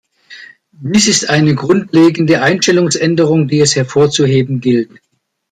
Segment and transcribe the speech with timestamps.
[0.71, 4.89] Dies ist eine grundlegende Einstellungsänderung, die es hervorzuheben gilt.